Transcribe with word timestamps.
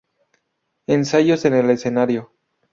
Ensayos 0.87 1.45
en 1.45 1.53
el 1.53 1.69
escenario. 1.69 2.31